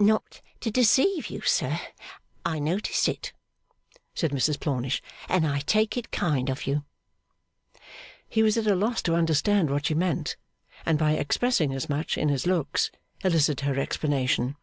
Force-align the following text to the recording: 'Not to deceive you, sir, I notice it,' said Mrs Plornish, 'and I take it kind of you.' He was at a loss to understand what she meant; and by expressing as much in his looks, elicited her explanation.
'Not 0.00 0.40
to 0.60 0.70
deceive 0.70 1.26
you, 1.26 1.42
sir, 1.42 1.78
I 2.42 2.58
notice 2.58 3.06
it,' 3.06 3.34
said 4.14 4.30
Mrs 4.30 4.58
Plornish, 4.58 5.02
'and 5.28 5.46
I 5.46 5.58
take 5.60 5.98
it 5.98 6.10
kind 6.10 6.48
of 6.48 6.66
you.' 6.66 6.86
He 8.26 8.42
was 8.42 8.56
at 8.56 8.66
a 8.66 8.74
loss 8.74 9.02
to 9.02 9.14
understand 9.14 9.68
what 9.68 9.84
she 9.84 9.94
meant; 9.94 10.36
and 10.86 10.98
by 10.98 11.12
expressing 11.12 11.74
as 11.74 11.90
much 11.90 12.16
in 12.16 12.30
his 12.30 12.46
looks, 12.46 12.90
elicited 13.22 13.66
her 13.68 13.78
explanation. 13.78 14.56